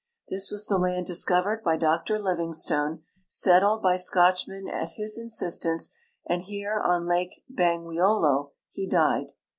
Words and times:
This 0.29 0.49
was 0.49 0.65
the 0.65 0.79
land 0.79 1.05
discovered 1.05 1.63
by 1.63 1.77
Dr 1.77 2.17
Livingstone, 2.17 3.03
set 3.27 3.59
tled 3.61 3.83
by 3.83 3.97
Scotchmen 3.97 4.67
at 4.67 4.93
his 4.97 5.15
instance, 5.15 5.93
and 6.25 6.41
here 6.41 6.79
on 6.79 7.05
lake 7.05 7.43
Bangweolo 7.47 8.53
he 8.67 8.89
died. 8.89 9.33